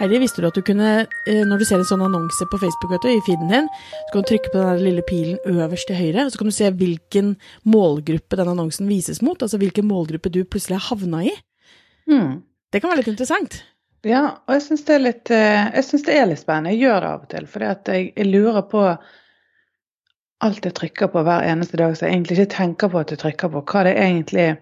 [0.00, 0.90] Heidi, visste du at du kunne,
[1.28, 4.22] eh, når du ser en sånn annonse på Facebook du, i feeden din, så kan
[4.22, 6.70] du trykke på den der lille pilen øverst til høyre, og så kan du se
[6.72, 7.34] hvilken
[7.68, 11.34] målgruppe den annonsen vises mot, altså hvilken målgruppe du plutselig har havna i.
[12.08, 12.40] Mm.
[12.72, 13.58] Det kan være litt interessant.
[14.08, 16.72] Ja, og jeg syns det, er litt, eh, jeg synes det er litt spennende.
[16.72, 18.86] Jeg gjør det av og til, fordi at jeg, jeg lurer på
[20.48, 23.20] alt jeg trykker på hver eneste dag, så jeg egentlig ikke tenker på at jeg
[23.20, 24.60] trykker på, hva det egentlig eh,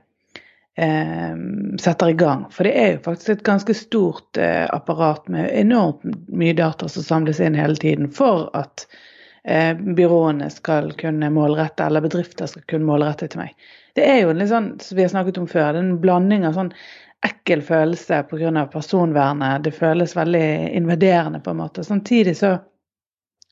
[1.81, 2.45] setter i gang.
[2.55, 7.03] For det er jo faktisk et ganske stort eh, apparat med enormt mye data som
[7.03, 8.87] samles inn hele tiden for at
[9.45, 13.57] eh, byråene skal kunne målrette, eller bedrifter skal kunne målrette til meg.
[13.99, 16.47] Det er jo litt sånn, som vi har snakket om før, det er en blanding
[16.47, 16.73] av sånn
[17.27, 18.67] ekkel følelse pga.
[18.71, 19.65] personvernet.
[19.65, 21.85] Det føles veldig invaderende på en måte.
[21.85, 22.59] Samtidig så,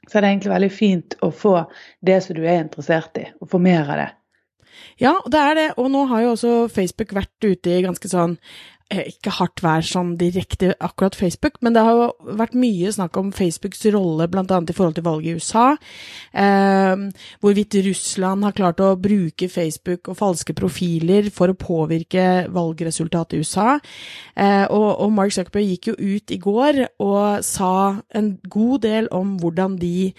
[0.06, 1.56] så er det egentlig veldig fint å få
[2.06, 4.08] det som du er interessert i, og få mer av det.
[5.02, 8.38] Ja, det er det, og nå har jo også Facebook vært ute i ganske sånn
[8.92, 13.18] eh, ikke hardt vær sånn direkte akkurat Facebook, men det har jo vært mye snakk
[13.20, 14.44] om Facebooks rolle bl.a.
[14.44, 15.66] i forhold til valget i USA.
[16.32, 17.04] Eh,
[17.44, 23.44] hvorvidt Russland har klart å bruke Facebook og falske profiler for å påvirke valgresultatet i
[23.44, 23.76] USA.
[24.32, 27.74] Eh, og, og, Mark Zuckerberg gikk jo ut i går og sa
[28.16, 30.12] en god del om hvordan de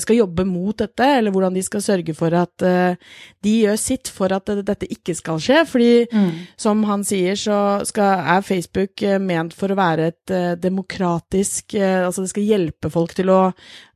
[0.00, 2.96] skal jobbe mot dette, eller hvordan de skal sørge for at uh,
[3.44, 5.62] de gjør sitt for at dette ikke skal skje.
[5.68, 6.30] Fordi mm.
[6.60, 12.22] som han sier, så skal, er Facebook uh, ment for å være et demokratisk Altså
[12.22, 13.40] det skal hjelpe folk til å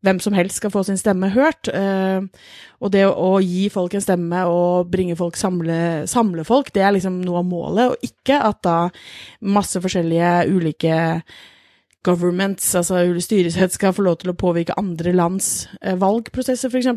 [0.06, 1.68] Hvem som helst skal få sin stemme hørt.
[2.80, 6.94] og det å, gi folk en stemme og bringe folk samle, samle folk, det er
[6.96, 8.78] liksom noe av målet, og ikke at da
[9.44, 10.96] masse forskjellige ulike
[12.06, 16.88] governments, altså styresett, skal få lov til å påvirke andre lands eh, valgprosesser, f.eks.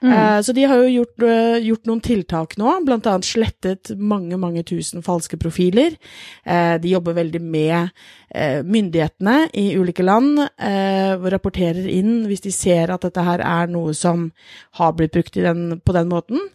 [0.00, 0.12] Mm.
[0.12, 4.38] Eh, så de har jo gjort, uh, gjort, noen tiltak nå, blant annet slettet mange,
[4.40, 5.96] mange tusen falske profiler.
[6.44, 7.90] Eh, de jobber veldig med
[8.30, 13.42] eh, myndighetene i ulike land, eh, og rapporterer inn hvis de ser at dette her
[13.42, 14.28] er noe som
[14.78, 16.46] har blitt brukt den, på den måten.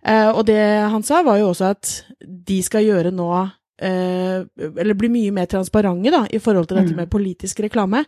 [0.00, 1.90] og det han sa, var jo også at
[2.24, 6.94] de skal gjøre nå Eh, eller blir mye mer transparente da, i forhold til dette
[6.94, 7.00] mm.
[7.00, 8.04] med politisk reklame.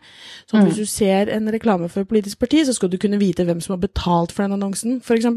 [0.49, 0.67] Så mm.
[0.67, 3.61] hvis du ser en reklame for et politisk parti, så skal du kunne vite hvem
[3.63, 5.29] som har betalt for den annonsen, f.eks.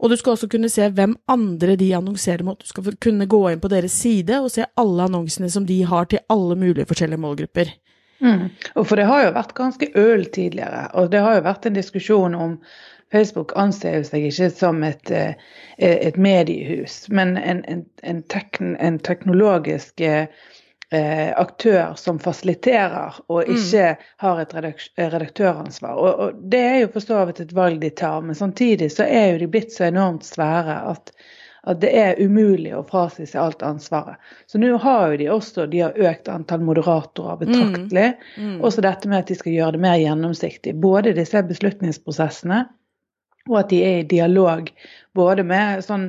[0.00, 2.60] Og du skal også kunne se hvem andre de annonserer mot.
[2.60, 6.10] Du skal kunne gå inn på deres side og se alle annonsene som de har
[6.10, 7.72] til alle mulige forskjellige målgrupper.
[8.22, 8.48] Mm.
[8.74, 11.78] Og for det har jo vært ganske øl tidligere, og det har jo vært en
[11.78, 12.58] diskusjon om
[13.14, 15.36] Facebook anser seg ikke som et, eh,
[15.78, 20.26] et mediehus, men en, en, en, tekn, en teknologisk eh,
[20.94, 23.54] aktør som fasiliterer og mm.
[23.54, 23.86] ikke
[24.22, 24.56] har et
[24.98, 25.94] redaktøransvar.
[25.94, 29.06] Og, og, Det er jo for så vidt et valg de tar, men samtidig så
[29.06, 31.14] er jo de blitt så enormt svære at,
[31.66, 34.20] at det er umulig å frasi seg alt ansvaret.
[34.46, 38.08] Så nå har jo de også de har økt antall moderatorer betraktelig.
[38.36, 38.48] Mm.
[38.50, 38.56] Mm.
[38.64, 40.74] Også dette med at de skal gjøre det mer gjennomsiktig.
[40.82, 42.66] Både disse beslutningsprosessene
[43.50, 44.70] og at de er i dialog
[45.16, 46.06] både med sånn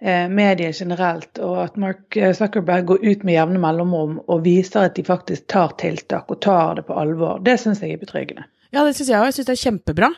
[0.00, 4.98] eh, medier generelt, og at Mark Zuckerberg går ut med jevne mellomrom og viser at
[4.98, 7.42] de faktisk tar tiltak og tar det på alvor.
[7.42, 8.46] Det syns jeg er betryggende.
[8.74, 9.28] Ja, det syns jeg òg.
[9.28, 10.08] Jeg syns det er kjempebra.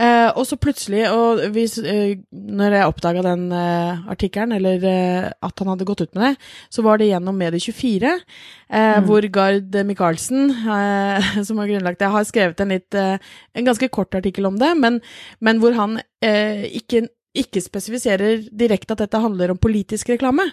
[0.00, 5.30] Eh, og så plutselig, og hvis, eh, når jeg oppdaga den eh, artikkelen, eller eh,
[5.32, 9.08] at han hadde gått ut med det, så var det gjennom Medie24, eh, mm.
[9.08, 14.14] hvor Gard Michaelsen, eh, som har grunnlagt det, har skrevet en litt En ganske kort
[14.14, 15.00] artikkel om det, men,
[15.42, 17.04] men hvor han ikke,
[17.36, 20.46] ikke spesifiserer direkte at dette handler om politisk reklame.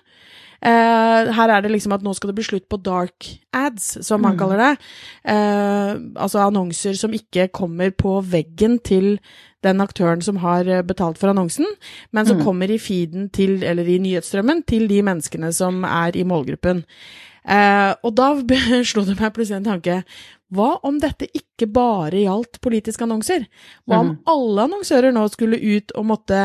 [0.61, 4.22] Uh, her er det liksom at nå skal det bli slutt på dark ads, som
[4.27, 4.41] han mm.
[4.41, 4.73] kaller det.
[5.25, 9.16] Uh, altså annonser som ikke kommer på veggen til
[9.66, 11.67] den aktøren som har eh, betalt for annonsen,
[12.09, 12.45] men som mm.
[12.47, 16.81] kommer i feeden til, eller i nyhetsstrømmen, til de menneskene som er i målgruppen.
[17.45, 18.31] Uh, og da
[18.89, 20.01] slo det meg plutselig en tanke.
[20.51, 23.45] Hva om dette ikke bare gjaldt politiske annonser?
[23.88, 24.18] Hva om mm.
[24.33, 26.41] alle annonsører nå skulle ut og måtte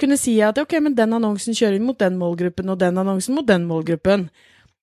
[0.00, 3.36] kunne si at ok, men den annonsen kjører inn mot den målgruppen, og den annonsen
[3.38, 4.28] mot den målgruppen.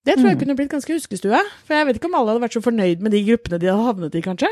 [0.06, 0.42] Det tror jeg mm.
[0.44, 1.40] kunne blitt ganske huskestue.
[1.66, 3.88] For jeg vet ikke om alle hadde vært så fornøyd med de gruppene de hadde
[3.88, 4.52] havnet i, kanskje.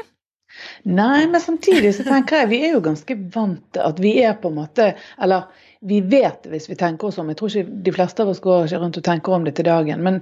[0.86, 4.36] Nei, men samtidig så tenker jeg vi er jo ganske vant til at vi er
[4.38, 5.48] på en måte Eller
[5.82, 7.32] vi vet hvis vi tenker oss om.
[7.32, 10.04] Jeg tror ikke de fleste av oss går rundt og tenker om det til dagen.
[10.06, 10.22] Men,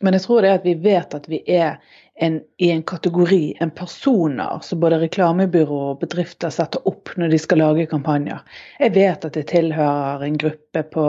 [0.00, 1.76] men jeg tror det er at vi vet at vi er
[2.18, 7.40] en, i en kategori, en personer, som både reklamebyrå og bedrifter setter opp når de
[7.40, 8.40] skal lage kampanjer.
[8.80, 11.06] Jeg vet at jeg tilhører en gruppe på,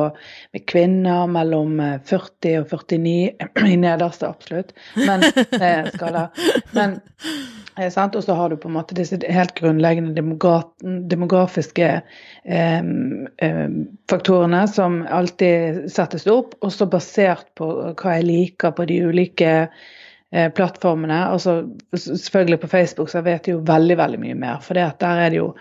[0.52, 3.14] med kvinner mellom 40 eh, og 49,
[3.74, 5.24] i nederste absolutt, men,
[5.62, 6.28] eh, skala.
[6.76, 7.00] Men,
[7.80, 10.12] eh, og så har du på en måte disse helt grunnleggende
[11.08, 11.92] demografiske
[12.44, 12.90] eh,
[14.12, 19.54] faktorene som alltid settes opp, også basert på hva jeg liker på de ulike
[20.32, 21.20] plattformene.
[21.32, 21.62] Altså,
[21.96, 24.60] selvfølgelig på Facebook så vet de jo veldig, veldig mye mer.
[24.62, 25.54] For der er det jo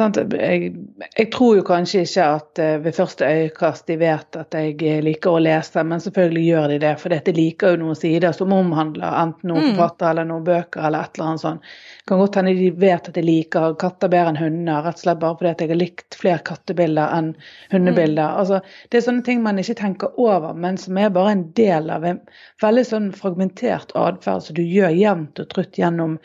[0.00, 0.70] jeg,
[1.16, 5.00] jeg, tror jo kanskje ikke at uh, ved første øyekast de vet at jeg eh,
[5.04, 6.92] liker å lese, men selvfølgelig gjør de det.
[7.02, 9.70] For de liker jo noen sider som omhandler enten noen mm.
[9.74, 11.70] forfattere eller noen bøker eller et eller annet sånt.
[12.00, 15.04] Det kan godt hende de vet at jeg liker katter bedre enn hunder, rett og
[15.04, 17.32] slett bare fordi at jeg har likt flere kattebilder enn
[17.70, 18.34] hundebilder.
[18.34, 18.42] Mm.
[18.42, 18.60] Altså,
[18.90, 22.08] det er sånne ting man ikke tenker over, men som er bare en del av
[22.08, 22.22] en
[22.64, 26.16] veldig sånn fragmentert atferd som du gjør jevnt og trutt gjennom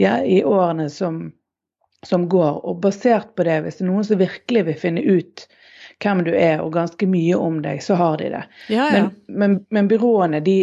[0.00, 1.30] ja, i årene som
[2.06, 2.62] som går.
[2.66, 5.46] Og basert på det, hvis det er noen som virkelig vil finne ut
[6.02, 8.42] hvem du er, og ganske mye om deg, så har de det.
[8.72, 9.02] Ja, ja.
[9.02, 10.56] Men, men, men, byråene, de,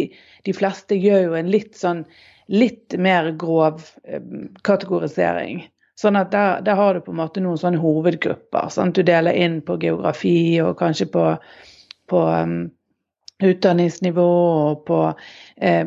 [0.44, 2.04] de, fleste gjør jo en litt sånn
[2.50, 4.20] litt mer grov eh,
[4.66, 5.62] kategorisering.
[6.00, 8.68] Sånn at der, der, har du på en måte noen sånne hovedgrupper.
[8.72, 8.96] Sant?
[8.96, 11.24] Du deler inn på geografi og kanskje på,
[12.10, 12.62] på um,
[13.46, 14.98] utdanningsnivå og på
[15.60, 15.86] eh,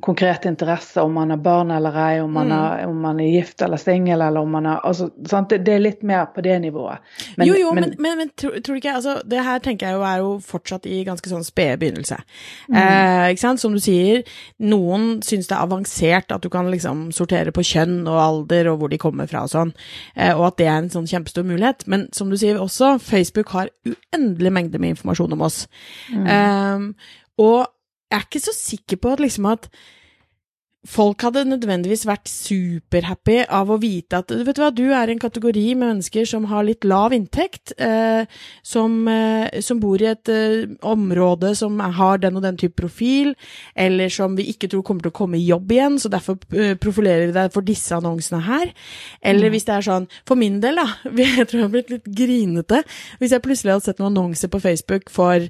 [0.00, 2.58] konkrete interesser, om man har barn eller ei, om man, mm.
[2.58, 5.84] er, om man er gift eller singel, eller om man er altså, det, det, er
[5.84, 7.02] litt mer på det nivået.
[7.36, 9.88] Men, jo, jo, men, men, men, men tror, tror, du ikke altså, Det her tenker
[9.88, 12.18] jeg jo er jo fortsatt i ganske sånn spede begynnelse.
[12.68, 12.78] Mm.
[12.78, 13.62] Eh, ikke sant?
[13.62, 14.22] Som du sier,
[14.62, 18.80] noen syns det er avansert at du kan liksom sortere på kjønn og alder og
[18.82, 19.74] hvor de kommer fra og sånn,
[20.16, 21.86] eh, og at det er en sånn kjempestor mulighet.
[21.90, 25.64] Men som du sier også, Facebook har uendelig mengde med informasjon om oss.
[26.12, 26.26] Mm.
[26.82, 27.66] Um, og
[28.12, 29.70] jeg er ikke så sikker på at liksom at
[30.82, 35.20] folk hadde nødvendigvis vært superhappy av å vite at vet du hva, du er en
[35.22, 38.26] kategori med mennesker som har litt lav inntekt, eh,
[38.66, 43.36] som, eh, som, bor i et eh, område som har den og den type profil,
[43.78, 46.74] eller som vi ikke tror kommer til å komme i jobb igjen, så derfor eh,
[46.74, 48.74] profilerer vi deg for disse annonsene her.
[49.22, 49.54] Eller mm.
[49.54, 52.82] hvis det er sånn, for min del, da, jeg tror jeg har blitt litt grinete,
[53.22, 55.46] hvis jeg plutselig hadde sett noen annonser på Facebook for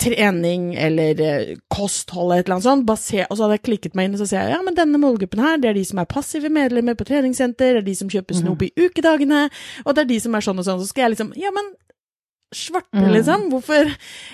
[0.00, 4.16] trening eller eh, kosthold eller et sånt, baser, og så hadde jeg klikket meg inn
[4.16, 6.52] og så sier jeg ja, men denne målgruppen her, det er de som er passive
[6.52, 8.72] medlemmer på treningssenter, det er de som kjøper snop mhm.
[8.72, 9.44] i ukedagene,
[9.84, 10.82] og det er de som er sånn og sånn.
[10.82, 11.72] Så skal jeg liksom Ja, men
[12.56, 13.10] svarte, mm.
[13.16, 13.48] liksom.
[13.52, 13.90] Hvorfor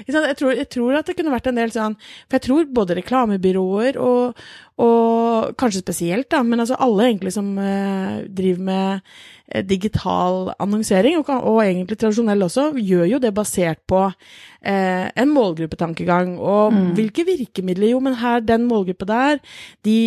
[0.06, 2.98] jeg tror, jeg tror, at det kunne vært en del sånn For jeg tror både
[2.98, 4.42] reklamebyråer og,
[4.82, 11.18] og kanskje spesielt, da, men altså alle egentlig som eh, driver med uh, digital annonsering,
[11.18, 16.36] og, og, egentlig tradisjonell også, gjør jo det basert på eh, en målgruppetankegang.
[16.38, 16.84] Og mm.
[16.98, 17.90] hvilke virkemidler?
[17.94, 19.42] Jo, men her, den målgruppa der,
[19.86, 19.98] de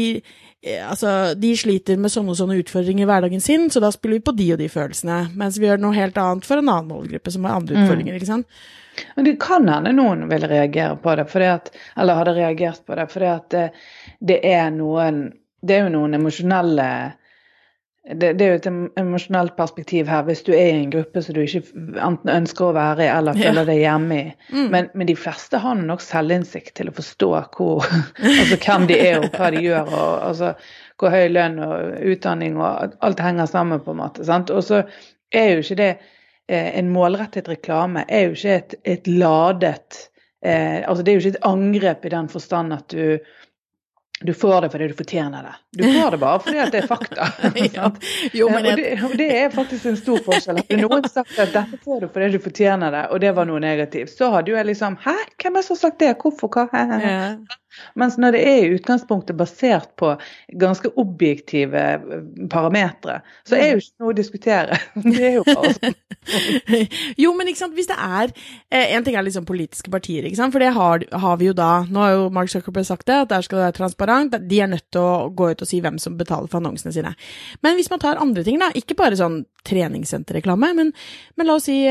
[0.61, 4.25] Altså, de sliter med sånne og sånne utfordringer i hverdagen sin, så da spiller vi
[4.27, 5.23] på de og de følelsene.
[5.37, 7.81] Mens vi gjør noe helt annet for en annen målgruppe som har andre mm.
[7.81, 8.19] utfordringer.
[8.19, 8.61] ikke sant?
[9.15, 13.07] Men det kan hende noen vil reagere på det, at, eller hadde reagert på det,
[13.09, 13.63] fordi at det,
[14.19, 15.23] det, er noen
[15.61, 16.85] Det er jo noen emosjonelle
[18.01, 18.67] det, det, er jo et
[18.97, 21.61] emosjonelt perspektiv her, hvis du er i en gruppe som du ikke
[22.01, 24.31] enten ønsker å være i eller føler deg hjemme i.
[24.49, 24.69] Mm.
[24.73, 27.85] Men, men, de fleste har nok selvinnsikt til å forstå hvor,
[28.39, 29.91] altså hvem de er og hva de gjør.
[29.91, 30.55] og altså,
[30.97, 34.25] Hvor høy lønn og utdanning og alt henger sammen, på en måte.
[34.25, 34.49] sant?
[34.49, 34.81] Og så
[35.31, 35.93] er jo ikke det
[36.51, 40.09] Eh, en målrettet reklame er jo ikke et, et ladet
[40.43, 43.21] eh, altså Det er jo ikke et angrep i den forstand at du
[44.21, 45.53] du får det fordi du fortjener det.
[45.77, 47.27] Du får det bare fordi det er fakta.
[47.77, 47.91] ja.
[48.39, 50.61] jo, eh, og, det, og, det, er faktisk en stor forskjell.
[50.61, 53.63] Hadde noen sagt at dette får du fordi du fortjener det, og det var noe
[53.63, 56.13] negativt, så hadde jo jeg liksom Hæ, hvem er det som har sagt det?
[56.21, 56.51] Hvorfor?
[56.51, 56.85] Hva?
[57.01, 57.17] Ja.
[57.95, 60.11] Mens når det er i utgangspunktet basert på
[60.59, 64.79] ganske objektive eh, parametere, så er jo ikke noe å diskutere.
[65.11, 65.95] Det er jo bare sånn.
[67.17, 68.29] jo, men ikke sant, hvis det er
[68.69, 71.55] eh, En ting er liksom politiske partier, ikke sant, for det har, har, vi jo
[71.57, 74.10] da Nå har jo Mark Zuckerberg sagt det, at der skal det være transparent.
[74.31, 77.13] De er nødt til å gå ut og si hvem som betaler for annonsene sine.
[77.65, 80.91] Men hvis man tar andre ting, da, ikke bare sånn treningssenterreklame, men,
[81.37, 81.81] men la oss si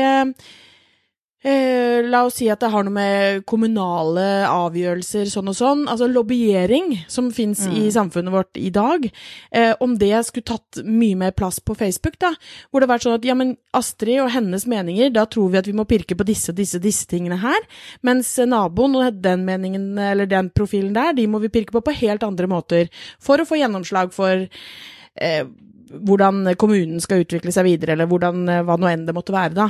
[1.43, 6.09] eh, la oss si at det har noe med kommunale avgjørelser sånn og sånn, altså
[6.09, 7.77] lobbyering som fins mm.
[7.79, 9.07] i samfunnet vårt i dag,
[9.51, 12.33] eh, om det skulle tatt mye mer plass på Facebook, da,
[12.69, 15.61] hvor det har vært sånn at ja, men Astrid og hennes meninger, da tror vi
[15.61, 17.65] at vi må pirke på disse og disse, disse tingene her,
[18.05, 21.97] mens naboen og den meningen, eller den profilen der, de må vi pirke på på
[22.03, 25.43] helt andre måter, for å få gjennomslag for eh,
[25.91, 29.55] hvordan kommunen skal utvikle seg videre, eller hvordan, eh, hva nå enn det måtte være,
[29.57, 29.67] da.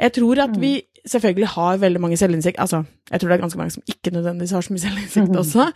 [0.00, 3.42] Jeg tror at vi mm selvfølgelig har veldig mange selvinnsikt Altså, jeg tror det er
[3.44, 5.66] ganske mange som ikke nødvendigvis har så mye selvinnsikt også.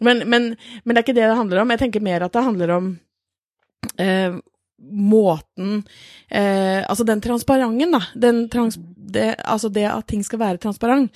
[0.00, 1.74] Men, men, men, det er ikke det det handler om.
[1.74, 2.88] Jeg tenker mer at det handler om
[4.02, 4.40] eh,
[4.82, 5.84] måten
[6.28, 8.02] eh, Altså den transparenten, da.
[8.14, 11.12] Den trans, det, altså det at ting skal være transparent,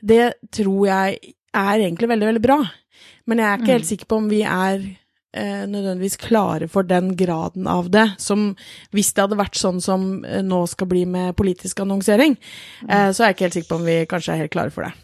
[0.00, 1.18] det tror jeg
[1.56, 2.60] er egentlig veldig, veldig bra.
[3.26, 3.92] Men jeg er ikke helt mm.
[3.94, 4.84] sikker på om vi er
[5.36, 8.06] eh, nødvendigvis klare for den graden av det.
[8.22, 8.54] Som
[8.96, 12.88] hvis det hadde vært sånn som eh, nå skal bli med politisk annonsering, mm.
[12.88, 14.88] eh, så er jeg ikke helt sikker på om vi kanskje er helt klare for
[14.88, 14.94] det.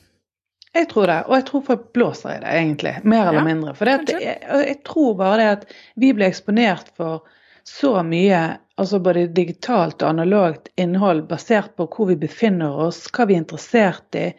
[0.73, 2.95] Jeg tror det, og jeg tror folk blåser i det, egentlig.
[3.05, 3.75] Mer eller Ja, mindre.
[3.77, 5.67] For det at, jeg, jeg tror bare det at
[6.01, 7.27] vi ble eksponert for
[7.69, 8.41] så mye,
[8.81, 13.45] altså både digitalt og analogt innhold basert på hvor vi befinner oss, hva vi er
[13.45, 14.31] interessert i.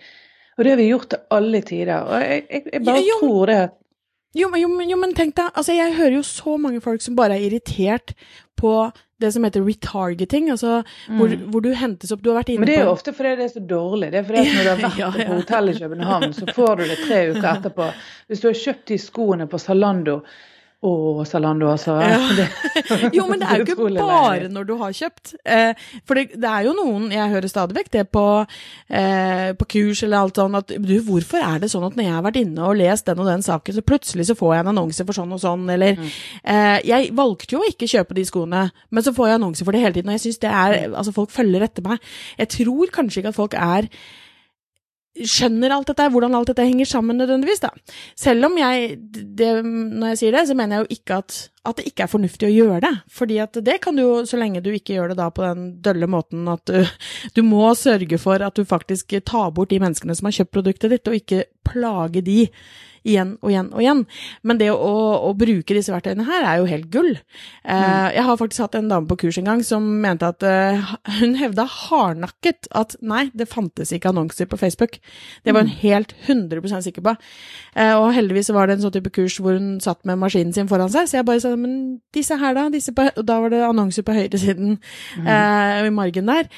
[0.58, 2.02] Og det har vi gjort til alle tider.
[2.02, 3.78] Og jeg, jeg, jeg bare Jo, jo, tror det at
[4.34, 7.36] Jo, jo, jo, men tenk deg, altså jeg hører jo så mange folk som bare
[7.38, 8.16] er irritert
[8.58, 8.72] på
[9.22, 10.80] det som heter retargeting, altså
[11.16, 13.14] hvor, hvor du hentes opp, du har vært inne på Men det er jo ofte
[13.16, 14.10] fordi det er så dårlig.
[14.12, 15.28] Det er fordi at når du har vært Ja, ja.
[15.30, 17.88] på hotell i København, så får du det tre uker etterpå.
[18.28, 20.18] Hvis du har kjøpt de skoene på Zalando
[20.84, 21.96] Å, Zalando, altså.
[22.04, 22.48] Ja.
[23.16, 25.34] Jo, men det er jo ikke bare når du har kjøpt.
[25.48, 25.72] Eh,
[26.04, 28.24] for det, det er jo noen, jeg hører stadig vekk det på,
[28.92, 32.16] eh, på kurs eller alt sånn, at du, hvorfor er det sånn at når jeg
[32.18, 34.72] har vært inne og lest den og den saken, så plutselig så får jeg en
[34.74, 38.66] annonse for sånn og sånn, eller eh, Jeg valgte jo å ikke kjøpe de skoene,
[38.92, 41.14] men så får jeg annonser for det hele tiden, og jeg syns det er Altså,
[41.16, 42.04] folk følger etter meg.
[42.42, 43.88] Jeg tror kanskje ikke at folk er
[45.14, 47.70] skjønner alt dette, hvordan alt dette henger sammen nødvendigvis, da.
[48.18, 51.80] Selv om jeg, det, når jeg sier det, så mener jeg jo ikke at, at
[51.80, 52.94] det ikke er fornuftig å gjøre det.
[53.16, 55.68] Fordi at det kan du jo, så lenge du ikke gjør det da på den
[55.86, 56.84] dølle måten at du,
[57.38, 60.92] du må sørge for at du faktisk tar bort de menneskene som har kjøpt produktet
[60.98, 62.42] ditt, og ikke plage de
[63.04, 64.02] igjen og igjen og igjen.
[64.48, 64.92] Men det å,
[65.28, 67.12] å bruke disse verktøyene her er jo helt gull.
[67.64, 70.94] Eh, Jeg har faktisk hatt en dame på kurs en gang som mente at eh,
[71.20, 75.00] hun hevda hardnakket at nei, det fantes ikke annonser på Facebook.
[75.44, 77.16] Det var hun helt 100% sikker på.
[77.76, 80.72] Eh, og heldigvis var det en sånn type kurs hvor hun satt med maskinen sin
[80.72, 81.76] foran seg, så jeg bare sa men
[82.16, 82.68] disse her da?
[82.74, 84.78] Disse på, og da var det annonser på høyresiden
[85.22, 86.50] eh, i margen der.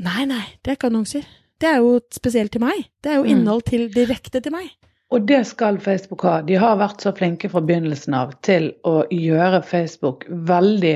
[0.00, 1.26] Nei, nei, det er ikke annonser.
[1.60, 2.86] Det er jo spesielt til meg.
[3.04, 4.70] Det er jo innhold til, direkte til meg.
[5.10, 6.38] Og det skal Facebook ha.
[6.46, 10.94] De har vært så flinke fra begynnelsen av til å gjøre Facebook veldig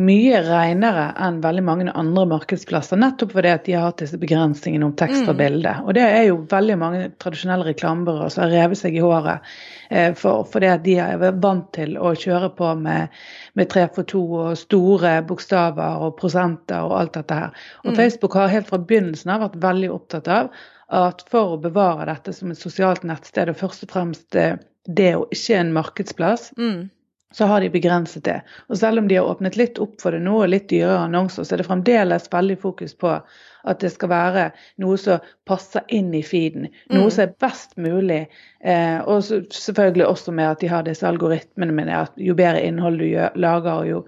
[0.00, 4.86] mye renere enn veldig mange andre markedsplasser, nettopp fordi at de har hatt disse begrensningene
[4.86, 5.74] om tekst og bilde.
[5.84, 9.50] Og det er jo veldig mange tradisjonelle reklamebyråer som har revet seg i håret
[9.90, 13.12] eh, for, fordi at de er vant til å kjøre på med,
[13.52, 17.52] med tre for to og store bokstaver og prosenter og alt dette her.
[17.84, 20.48] Og Facebook har helt fra begynnelsen av vært veldig opptatt av
[20.92, 24.56] at for å bevare dette som et sosialt nettsted, og først og fremst eh,
[24.88, 26.88] det og ikke en markedsplass, Mm.
[27.32, 28.40] Så har de begrenset det.
[28.68, 31.46] Og selv om de har åpnet litt opp for det nå, og litt dyrere annonser,
[31.46, 33.14] så er det fremdeles veldig fokus på
[33.62, 34.44] at det skal være
[34.82, 36.68] noe som passer inn i feeden.
[36.90, 38.24] Noe som er best mulig.
[38.60, 42.36] Eh, og så, selvfølgelig også med at de har disse algoritmene med det at jo
[42.38, 44.02] bedre innhold du gjør, lager, og jo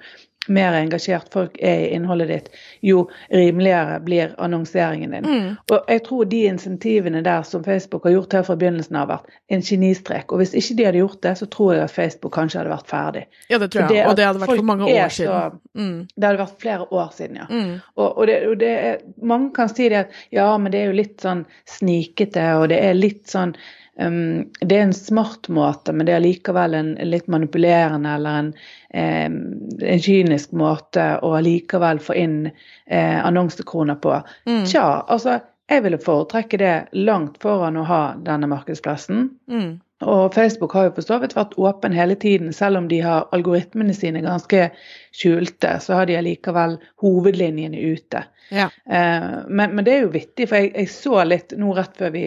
[0.49, 2.49] mer engasjert folk er i innholdet ditt,
[2.85, 5.29] jo rimeligere blir annonseringen din.
[5.29, 5.51] Mm.
[5.73, 9.23] Og jeg tror de insentivene der som Facebook har gjort her fra begynnelsen av, har
[9.23, 10.33] vært en genistrek.
[10.33, 12.91] Og hvis ikke de hadde gjort det, så tror jeg at Facebook kanskje hadde vært
[12.91, 13.25] ferdig.
[13.49, 13.93] Ja, det tror jeg.
[13.95, 15.61] Det og det hadde vært for mange år siden.
[15.75, 15.97] Mm.
[16.15, 17.49] Det hadde vært flere år siden, ja.
[17.51, 17.73] Mm.
[17.97, 20.93] Og, og, det, og det er, mange kan si det at ja, men det er
[20.93, 23.57] jo litt sånn snikete, og det er litt sånn
[24.01, 28.53] um, Det er en smart måte, men det er likevel en litt manipulerende eller en,
[28.95, 29.41] um,
[29.81, 34.19] en kynisk måte å likevel få inn uh, annonsekroner på.
[34.47, 34.65] Mm.
[34.67, 39.31] Tja, altså jeg ville foretrekke det langt foran å ha denne markedsplassen.
[39.49, 39.79] Mm.
[40.03, 43.29] Og Facebook har jo for så vidt vært åpen hele tiden, selv om de har
[43.37, 44.69] algoritmene sine ganske
[45.15, 48.25] skjulte, så har de allikevel hovedlinjene ute.
[48.51, 48.67] Ja.
[48.91, 52.11] Eh, men, men det er jo vittig, for jeg, jeg så litt nå rett før
[52.17, 52.27] vi,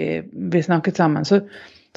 [0.54, 1.42] vi snakket sammen, så,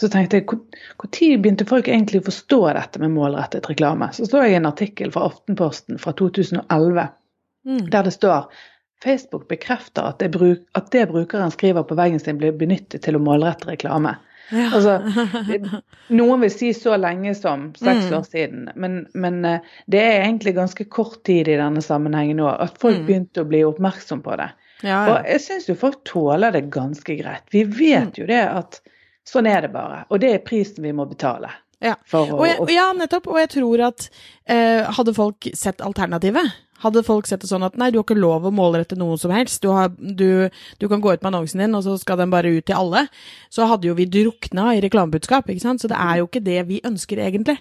[0.01, 4.11] så tenkte jeg når begynte folk egentlig å forstå dette med målrettet reklame?
[4.17, 7.09] Så så jeg en artikkel fra Aftenposten fra 2011
[7.67, 7.91] Mm.
[7.91, 8.53] der det står
[9.05, 13.17] Facebook bekrefter at det, bruk, at det brukeren skriver på veggen sin blir benyttet til
[13.17, 14.15] å målrette reklame.
[14.51, 14.69] Ja.
[14.75, 14.95] Altså,
[16.21, 18.15] noen vil si så lenge som seks Mm.
[18.19, 22.49] år siden, men, men eh, det er egentlig ganske kort tid i denne sammenhengen nå
[22.51, 23.07] at folk Mm.
[23.07, 24.51] begynte å bli oppmerksom på det.
[24.83, 27.45] Ja, Og jeg syns jo folk tåler det ganske greit.
[27.53, 28.81] Vi vet jo det at
[29.29, 31.51] sånn er det bare, og det er prisen vi må betale.
[31.81, 31.95] Ja.
[32.13, 33.27] Å, Og jeg, ja, nettopp.
[33.33, 34.09] Og jeg tror at
[34.47, 36.45] eh, hadde folk sett alternativet,
[36.85, 39.33] hadde folk sett det sånn at nei, du har ikke lov å målrette noe som
[39.35, 40.49] helst, du, har, du,
[40.81, 43.07] du kan gå ut med annonsen din, og så skal den bare ut til alle,
[43.53, 45.83] så hadde jo vi drukna i reklamebudskap, ikke sant?
[45.83, 47.59] Så det er jo ikke det vi ønsker egentlig.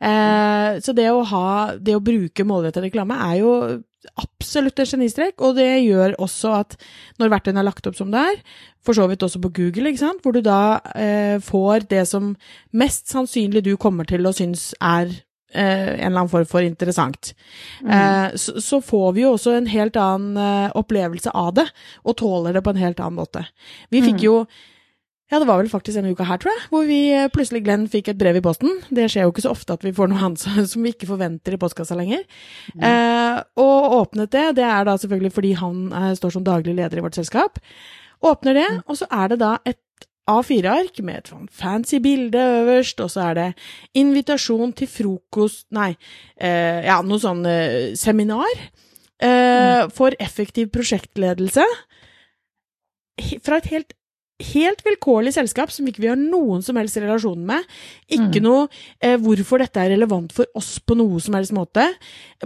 [0.00, 1.46] Eh, så det å ha,
[1.78, 3.54] det å bruke målrettet reklame er jo
[4.20, 6.76] absolutt en genistrek, og det gjør også at
[7.20, 8.38] når verktøyene er lagt opp som det er,
[8.84, 12.32] for så vidt også på Google, hvor du da eh, får det som
[12.72, 15.12] mest sannsynlig du kommer til å synes er
[15.58, 17.32] en eller annen form for interessant.
[17.84, 21.68] Eh, så, så får vi jo også en helt annen eh, opplevelse av det,
[22.04, 23.46] og tåler det på en helt annen måte.
[23.90, 24.44] Vi fikk jo
[25.30, 27.84] ja, det var vel faktisk denne uka her, tror jeg, hvor vi eh, plutselig, Glenn,
[27.86, 28.80] fikk et brev i posten.
[28.90, 30.42] Det skjer jo ikke så ofte at vi får noe annet
[30.72, 32.24] som- vi ikke forventer i postkassa lenger.
[32.74, 36.98] Eh, og åpnet det, det er da selvfølgelig fordi han eh, står som daglig leder
[36.98, 37.62] i vårt selskap.
[38.26, 39.78] Åpner det, og så er det da et
[40.30, 43.48] A4-ark med et sånn fancy bilde øverst, og så er det
[43.98, 45.92] invitasjon til frokost Nei,
[46.36, 48.50] eh, ja, noe sånn eh, seminar
[49.22, 51.66] eh, for effektiv prosjektledelse.
[53.44, 53.96] Fra et helt
[54.40, 57.64] Helt vilkårlig selskap som ikke vi har noen som helst relasjon med.
[58.10, 58.42] Ikke Mm.
[58.42, 58.68] noe
[59.00, 61.84] eh, hvorfor dette er relevant for oss på noe som helst måte.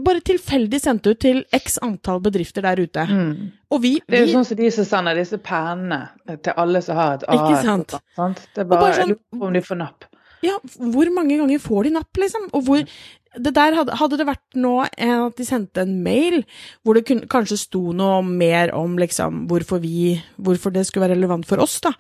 [0.03, 3.07] Bare tilfeldig sendt ut til x antall bedrifter der ute.
[3.07, 3.53] Mm.
[3.71, 6.09] Og vi, Det er jo sånn som de sender disse pennene
[6.43, 7.65] til alle som har et Ikke AS.
[7.65, 7.95] sant?
[8.17, 8.37] sant?
[8.55, 10.05] Det er bare, bare sånn- om de får napp.
[10.45, 12.51] Ja, hvor mange ganger får de napp, liksom?
[12.53, 12.83] Og hvor
[13.37, 16.45] det der hadde, hadde det vært nå at de sendte en mail
[16.85, 21.14] hvor det kunne, kanskje sto noe mer om liksom hvorfor vi Hvorfor det skulle være
[21.17, 21.93] relevant for oss, da.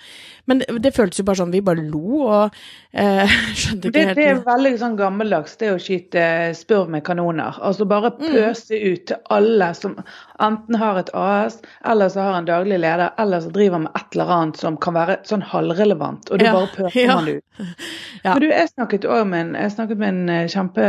[0.46, 2.54] Men det, det føltes jo bare sånn Vi bare lo og
[2.92, 6.24] eh, skjønte Det, helt det er veldig sånn gammeldags, det å skyte
[6.58, 7.56] spurv med kanoner.
[7.64, 8.30] Altså bare Mm.
[8.30, 9.96] pøse ut til alle som
[10.40, 11.56] enten har et AS,
[11.88, 14.94] eller så har en daglig leder, eller så driver med et eller annet som kan
[14.94, 17.16] være sånn halvrelevant, og du Ja, bare pøser ja.
[17.16, 17.44] man ut.
[18.24, 18.32] Ja.
[18.36, 20.86] Men du, jeg snakket også med en, jeg snakket med en eh, kjempe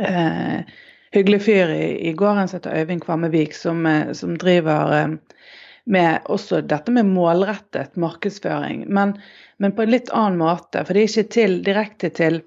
[0.00, 0.60] eh,
[1.16, 5.08] hyggelig fyr i, i går, han heter Øyvind Kvammevik, som, eh, som driver eh,
[5.86, 9.14] med også dette med målrettet markedsføring, men,
[9.62, 10.82] men på en litt annen måte.
[10.84, 12.40] For det er ikke til, direkte til,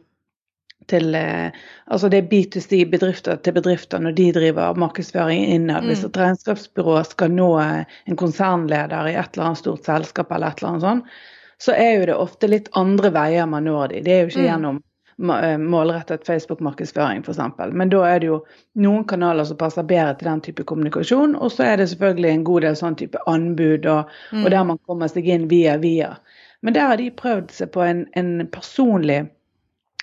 [0.91, 1.48] til eh,
[1.88, 5.88] Altså det er B2C, bedrifter til bedrifter, når de driver markedsføring innad.
[5.89, 10.51] Hvis et regnskapsbyrå skal nå eh, en konsernleder i et eller annet stort selskap eller
[10.51, 11.15] et eller annet sånt,
[11.60, 14.03] så er jo det ofte litt andre veier man når de.
[14.06, 14.50] Det er jo ikke Mm.
[14.51, 14.84] gjennom
[15.19, 17.39] målrettet Facebook-markedsføring f.eks.
[17.75, 18.38] Men da er det jo
[18.79, 22.43] noen kanaler som passer bedre til den type kommunikasjon, og så er det selvfølgelig en
[22.47, 24.45] god del sånn type anbud, og, Mm.
[24.45, 26.13] og der man kommer seg inn via via.
[26.61, 29.27] Men der har de prøvd seg på en, en personlig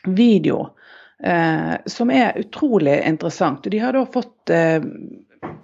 [0.06, 0.70] video
[1.25, 3.66] eh, som er utrolig interessant.
[3.66, 4.82] Og de har da fått eh,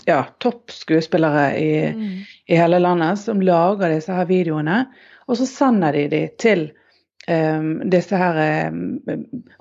[0.06, 2.22] ja, topp skuespillere i, Mm.
[2.48, 4.86] i hele landet som lager disse her videoene,
[5.28, 6.70] og så sender de de til
[7.92, 8.98] disse her um,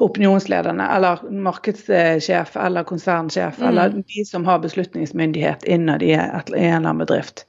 [0.02, 3.68] opinionslederne, eller markedssjef eller konsernsjef, Mm.
[3.68, 7.46] eller de som har beslutningsmyndighet innad i, en eller annen bedrift.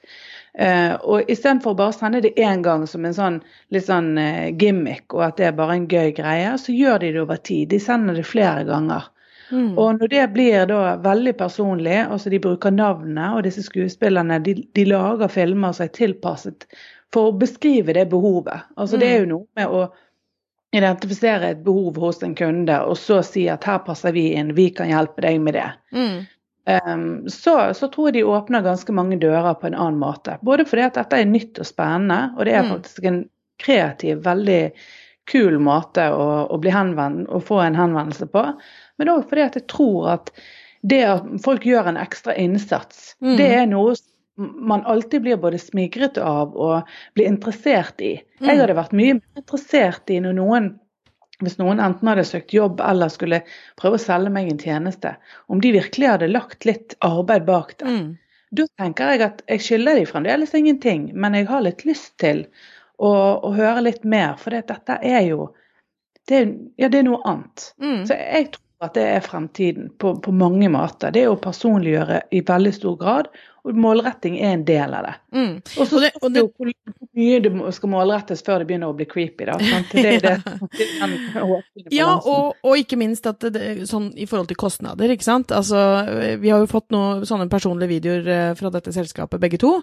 [0.61, 3.39] Uh, og istedenfor å bare sende det én gang som en sånn
[3.73, 7.13] litt sånn eh, gimmick, og at det er bare en gøy greie, så gjør de
[7.15, 7.71] det over tid.
[7.73, 9.09] De sender det flere ganger.
[9.49, 9.79] Mm.
[9.79, 14.59] Og når det blir da veldig personlig, altså de bruker navnet, og disse skuespillerne de,
[14.77, 16.69] de lager filmer som er tilpasset
[17.13, 18.69] for å beskrive det behovet.
[18.77, 19.87] Altså Det er jo noe med å
[20.73, 24.71] identifisere et behov hos en kunde, og så si at her passer vi inn, vi
[24.73, 25.67] kan hjelpe deg med det.
[25.93, 26.23] Mm.
[26.87, 30.39] Um, så, så tror jeg de åpner ganske mange dører på en annen måte.
[30.47, 32.71] Både fordi at dette er nytt og spennende, og det er Mm.
[32.77, 33.21] faktisk en
[33.63, 34.63] kreativ, veldig
[35.31, 38.47] kul måte å, å, bli henvend, å få en henvendelse på.
[38.99, 40.33] Men òg fordi at jeg tror at
[40.83, 43.37] det at folk gjør en ekstra innsats, Mm.
[43.39, 48.15] det er noe som man alltid blir både smigret av og blir interessert i.
[48.41, 50.71] Jeg hadde vært mye mer interessert i når noen
[51.43, 53.43] hvis noen enten hadde søkt jobb eller skulle
[53.81, 55.17] prøve å selge meg en tjeneste,
[55.51, 57.89] om de virkelig hadde lagt litt arbeid bak det.
[57.91, 58.11] Mm.
[58.53, 62.45] Da tenker jeg at jeg skylder de fremdeles ingenting, men jeg har litt lyst til
[63.03, 63.11] å,
[63.43, 65.49] å høre litt mer, for dette er jo
[66.31, 67.73] det er, ja, det er noe annet.
[67.83, 68.03] Mm.
[68.07, 71.11] Så jeg tror at det er fremtiden på, på mange måter.
[71.15, 73.31] Det er å personliggjøre i veldig stor grad,
[73.63, 75.13] og målretting er en del av det.
[75.39, 75.53] Mm.
[75.79, 76.71] Og så Og det- jo hvor
[77.15, 79.45] mye det skal målrettes før det begynner å bli creepy.
[79.47, 79.59] da.
[79.59, 79.93] Sant?
[79.93, 80.43] Det er det.
[80.73, 85.53] det Ja, og, og ikke minst at det, sånn i forhold til kostnader, ikke sant.
[85.55, 85.79] Altså,
[86.43, 89.77] vi har jo fått noen sånne personlige videoer eh, fra dette selskapet, begge to.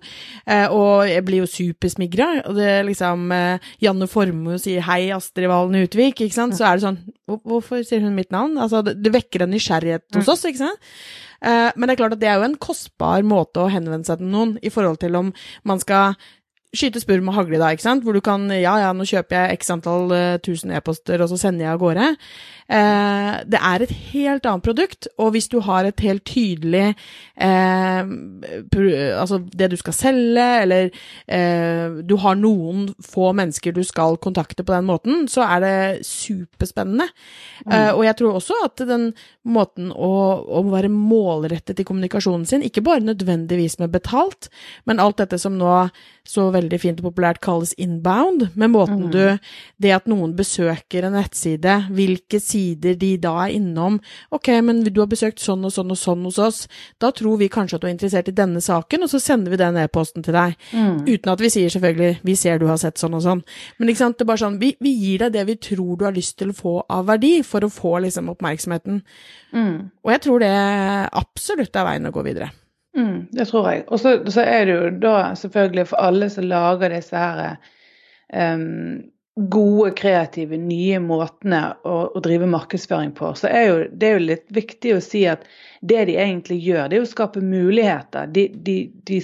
[0.45, 2.29] Eh, og jeg blir jo supersmigra.
[2.49, 6.57] Og det er liksom eh, Janne Formoe sier 'hei, Astrid Valen Utvik', ikke sant.
[6.57, 8.57] Så er det sånn Hvorfor sier hun mitt navn?
[8.57, 10.79] Altså, det, det vekker en nysgjerrighet hos oss, ikke sant.
[11.41, 14.21] Eh, men det er klart at det er jo en kostbar måte å henvende seg
[14.21, 15.31] til noen i forhold til om
[15.67, 16.17] man skal
[16.75, 18.05] skyte spurv med hagle, da, ikke sant?
[18.05, 21.39] Hvor du kan Ja, ja, nå kjøper jeg x antall eh, tusen e-poster, og så
[21.41, 22.09] sender jeg av gårde.
[22.69, 26.91] Eh, det er et helt annet produkt, og hvis du har et helt tydelig
[27.41, 28.11] eh,
[29.17, 30.91] Altså det du skal selge, eller
[31.25, 36.05] eh, du har noen få mennesker du skal kontakte på den måten, så er det
[36.05, 37.09] superspennende.
[37.65, 39.09] Eh, og jeg tror også at den
[39.49, 40.13] måten å,
[40.45, 44.51] å være målrettet i kommunikasjonen sin, ikke bare nødvendigvis med betalt,
[44.85, 45.73] men alt dette som nå
[46.29, 49.11] så veldig fint og populært kalles inbound, med måten Mm.
[49.11, 49.39] du
[49.81, 53.99] Det at noen besøker en nettside, hvilke sider de da er innom.
[54.31, 56.67] Ok, men du har besøkt sånn og sånn og sånn hos oss.
[56.99, 59.57] Da tror vi kanskje at du er interessert i denne saken, og så sender vi
[59.57, 60.55] den e-posten til deg.
[60.73, 61.07] Mm.
[61.07, 63.43] Uten at vi sier selvfølgelig 'vi ser du har sett sånn og sånn'.
[63.79, 66.05] Men ikke sant, det er bare sånn, vi, vi gir deg det vi tror du
[66.05, 69.01] har lyst til å få av verdi, for å få liksom oppmerksomheten.
[69.53, 69.91] Mm.
[70.03, 72.51] Og jeg tror det absolutt er veien å gå videre.
[72.97, 73.85] Mm, det tror jeg.
[73.87, 77.59] Og så, er det jo da selvfølgelig for alle som lager disse her
[78.33, 79.03] um,
[79.39, 84.25] gode, kreative, nye måtene å, å, drive markedsføring på, så er jo det er jo
[84.25, 85.45] litt viktig å si at
[85.79, 88.27] det de egentlig gjør, det er å skape muligheter.
[88.35, 89.21] De, de, de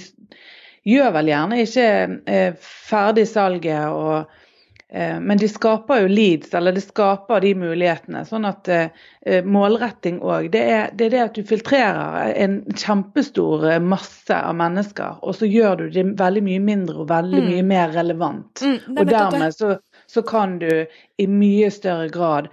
[0.86, 1.86] gjør vel gjerne ikke
[2.30, 4.30] eh, ferdig salget og
[5.20, 8.22] men de skaper jo leads, eller de skaper de mulighetene.
[8.28, 8.94] Sånn at eh,
[9.26, 10.62] eh, målretting òg, det,
[10.96, 15.86] det, er det at du filtrerer en kjempestor masse av mennesker, og så gjør du
[15.98, 17.50] det veldig mye mindre og veldig mm.
[17.52, 18.64] mye mer relevant.
[18.64, 19.74] Mm, og dermed så,
[20.06, 20.70] så, kan du
[21.20, 22.48] i mye større grad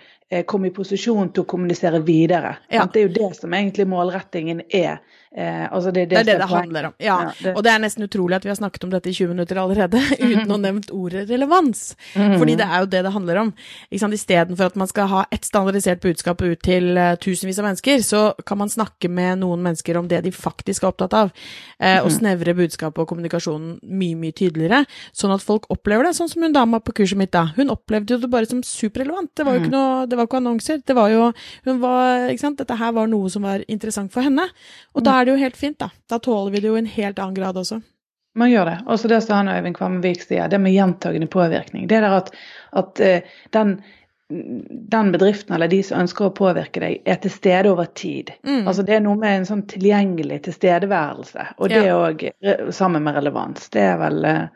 [0.50, 2.56] komme i posisjon til å kommunisere videre.
[2.74, 2.88] Ja.
[2.90, 5.04] Det er jo det som egentlig målrettingen er.
[5.38, 6.94] Eh, altså det, det, det, er det det handler om.
[7.02, 7.16] Ja.
[7.42, 9.58] ja og det er nesten utrolig at vi har snakket om dette i 20 minutter
[9.58, 11.96] allerede uten å nevnt ordet relevans.
[12.14, 13.50] Mm Fordi det er jo det det handler om.
[13.94, 18.22] Istedenfor at man skal ha ett standardisert budskap ut til uh, tusenvis av mennesker, så
[18.46, 21.32] kan man snakke med noen mennesker om det de faktisk er opptatt av,
[21.80, 22.16] eh, og mhm.
[22.18, 24.84] snevre budskapet og kommunikasjonen mye, mye tydeligere,
[25.16, 26.14] sånn at folk opplever det.
[26.18, 27.48] Sånn som hun dama på kurset mitt da.
[27.58, 29.32] Hun opplevde jo det bare som superrelevant.
[29.34, 29.78] Det var jo ikke mhm.
[29.80, 30.82] noe, det var ikke annonser.
[30.86, 31.32] Det var jo
[31.68, 32.60] hun var, ikke sant?
[32.62, 34.50] Dette her var noe som var interessant for henne.
[34.98, 35.92] Og da er det jo helt fint, da.
[36.10, 37.84] Da tåler vi det jo i en helt annen grad også.
[38.36, 38.78] Man gjør det.
[38.90, 41.88] Også det som han Øyvind Kvamvik sier, det med gjentagende påvirkning.
[41.90, 42.32] Det der at,
[42.74, 43.76] at uh, den,
[44.94, 48.34] den, bedriften eller de som ønsker å påvirke deg, er til stede over tid.
[48.42, 48.64] Mm.
[48.68, 52.58] Altså Det er noe med en sånn tilgjengelig tilstedeværelse, og det òg ja.
[52.74, 53.70] sammen med relevans.
[53.74, 54.48] Det er vel uh,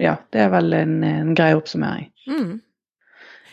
[0.00, 2.08] Ja, det er vel en, en grei oppsummering.
[2.28, 2.58] Mm.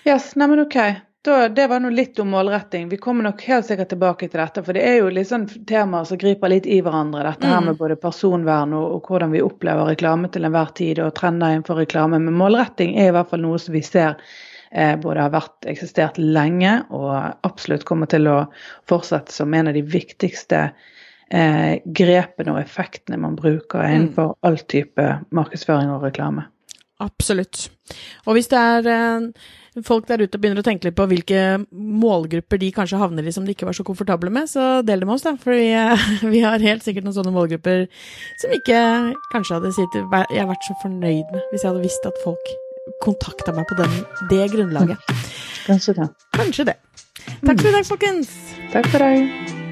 [0.06, 0.78] Yes, neimen OK.
[1.26, 2.90] Da, det var nå litt om målretting.
[2.90, 4.62] Vi kommer nok helt sikkert tilbake til dette.
[4.62, 7.24] For det er jo litt sånn temaer som griper litt i hverandre.
[7.26, 7.72] Dette her mm.
[7.72, 11.82] med både personvern og, og, hvordan vi opplever reklame til enhver tid, og trender innenfor
[11.82, 12.22] reklame.
[12.22, 14.14] Men målretting er i hvert fall noe som vi ser
[14.70, 17.10] eh, både har vært eksistert lenge, og
[17.50, 18.44] absolutt kommer til å
[18.86, 23.90] fortsette som en av de viktigste eh, grepene og effektene man bruker mm.
[23.96, 26.46] innenfor all type markedsføring og reklame.
[27.04, 27.70] Absolutt.
[28.26, 29.26] Og hvis det er eh,
[29.84, 33.48] folk der ute begynner å tenke litt på hvilke målgrupper de kanskje havner i som
[33.48, 35.36] de ikke var så komfortable med, så del det med oss, da.
[35.42, 35.72] For vi,
[36.36, 37.88] vi, har helt sikkert noen sånne målgrupper
[38.42, 38.80] som ikke
[39.34, 40.00] kanskje hadde sitt,
[40.32, 42.56] jeg vært så fornøyd med hvis jeg hadde visst at folk
[43.04, 44.00] kontakta meg på den,
[44.32, 45.14] det grunnlaget.
[45.66, 46.10] Kanskje det.
[46.38, 46.80] Kanskje det.
[47.42, 48.34] Takk for i dag, folkens.
[48.72, 49.65] Takk for deg.